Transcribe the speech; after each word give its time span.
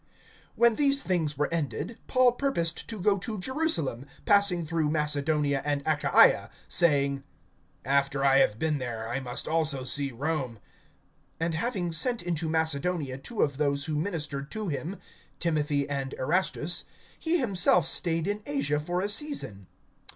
(21)When 0.57 0.77
these 0.77 1.03
things 1.03 1.37
were 1.37 1.47
ended, 1.53 1.95
Paul 2.07 2.31
purposed 2.31 2.87
to 2.89 2.99
go 2.99 3.19
to 3.19 3.39
Jerusalem, 3.39 4.07
passing 4.25 4.65
through 4.65 4.89
Macedonia 4.89 5.61
and 5.63 5.83
Achaia; 5.85 6.49
saying: 6.67 7.23
After 7.85 8.25
I 8.25 8.39
have 8.39 8.57
been 8.57 8.79
there, 8.79 9.07
I 9.07 9.19
must 9.19 9.47
also 9.47 9.83
see 9.83 10.11
Rome. 10.11 10.57
(22)And 11.39 11.53
having 11.53 11.91
sent 11.91 12.23
into 12.23 12.49
Macedonia 12.49 13.19
two 13.19 13.43
of 13.43 13.57
those 13.57 13.85
who 13.85 13.93
ministered 13.95 14.49
to 14.49 14.69
him, 14.69 14.97
Timothy 15.39 15.87
and 15.87 16.13
Erastus, 16.13 16.85
he 17.19 17.37
himself 17.37 17.85
stayed 17.87 18.25
in 18.27 18.41
Asia 18.47 18.79
for 18.79 19.01
a 19.01 19.07
season. 19.07 19.67